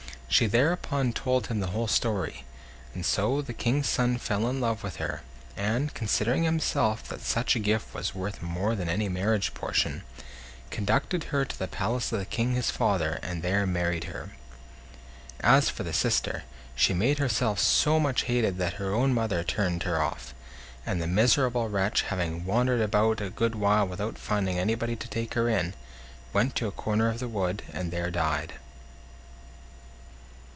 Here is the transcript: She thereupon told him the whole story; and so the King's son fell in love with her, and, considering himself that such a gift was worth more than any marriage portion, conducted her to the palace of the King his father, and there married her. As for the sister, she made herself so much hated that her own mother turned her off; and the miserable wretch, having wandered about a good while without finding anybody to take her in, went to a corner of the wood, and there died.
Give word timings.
She 0.41 0.47
thereupon 0.47 1.11
told 1.11 1.47
him 1.47 1.59
the 1.59 1.67
whole 1.67 1.89
story; 1.89 2.45
and 2.93 3.05
so 3.05 3.41
the 3.41 3.53
King's 3.53 3.89
son 3.89 4.17
fell 4.17 4.47
in 4.47 4.61
love 4.61 4.81
with 4.81 4.95
her, 4.95 5.23
and, 5.57 5.93
considering 5.93 6.43
himself 6.45 7.05
that 7.09 7.19
such 7.21 7.53
a 7.53 7.59
gift 7.59 7.93
was 7.93 8.15
worth 8.15 8.41
more 8.41 8.73
than 8.73 8.87
any 8.87 9.09
marriage 9.09 9.53
portion, 9.53 10.03
conducted 10.69 11.25
her 11.25 11.43
to 11.43 11.59
the 11.59 11.67
palace 11.67 12.13
of 12.13 12.19
the 12.19 12.25
King 12.25 12.53
his 12.55 12.71
father, 12.71 13.19
and 13.21 13.41
there 13.43 13.67
married 13.67 14.05
her. 14.05 14.29
As 15.41 15.69
for 15.69 15.83
the 15.83 15.91
sister, 15.93 16.43
she 16.75 16.93
made 16.93 17.19
herself 17.19 17.59
so 17.59 17.99
much 17.99 18.23
hated 18.23 18.57
that 18.57 18.75
her 18.75 18.93
own 18.93 19.13
mother 19.13 19.43
turned 19.43 19.83
her 19.83 20.01
off; 20.01 20.33
and 20.85 21.01
the 21.01 21.07
miserable 21.07 21.67
wretch, 21.67 22.03
having 22.03 22.45
wandered 22.45 22.79
about 22.81 23.19
a 23.19 23.29
good 23.29 23.53
while 23.53 23.85
without 23.85 24.17
finding 24.17 24.57
anybody 24.57 24.95
to 24.95 25.09
take 25.09 25.33
her 25.33 25.49
in, 25.49 25.73
went 26.31 26.55
to 26.55 26.67
a 26.67 26.71
corner 26.71 27.09
of 27.09 27.19
the 27.19 27.27
wood, 27.27 27.63
and 27.73 27.91
there 27.91 28.09
died. 28.09 28.53